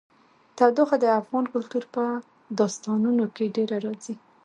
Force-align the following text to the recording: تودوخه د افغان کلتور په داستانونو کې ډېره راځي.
تودوخه 0.57 0.95
د 1.01 1.05
افغان 1.19 1.45
کلتور 1.53 1.83
په 1.93 2.03
داستانونو 2.59 3.23
کې 3.35 3.53
ډېره 3.55 3.77
راځي. 3.85 4.15